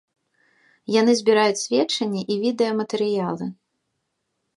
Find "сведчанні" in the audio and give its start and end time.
1.65-2.21